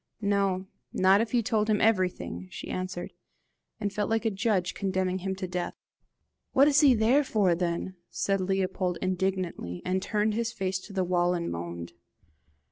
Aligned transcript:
"No, 0.23 0.65
not 0.91 1.21
if 1.21 1.31
you 1.31 1.43
told 1.43 1.69
him 1.69 1.79
everything," 1.79 2.47
she 2.49 2.71
answered, 2.71 3.13
and 3.79 3.93
felt 3.93 4.09
like 4.09 4.25
a 4.25 4.31
judge 4.31 4.73
condemning 4.73 5.19
him 5.19 5.35
to 5.35 5.47
death. 5.47 5.75
"What 6.53 6.67
is 6.67 6.81
he 6.81 6.95
there 6.95 7.23
for 7.23 7.53
then?" 7.53 7.95
said 8.09 8.41
Leopold 8.41 8.97
indignantly, 8.99 9.83
and 9.85 10.01
turned 10.01 10.33
his 10.33 10.51
face 10.51 10.79
to 10.87 10.91
the 10.93 11.03
wall 11.03 11.35
and 11.35 11.51
moaned. 11.51 11.93